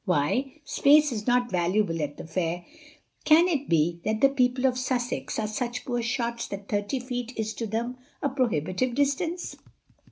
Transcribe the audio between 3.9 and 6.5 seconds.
that the people of Sussex are such poor shots